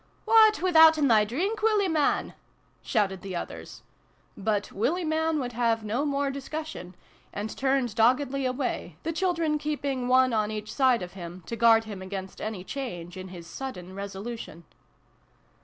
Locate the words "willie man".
1.61-2.33, 4.71-5.37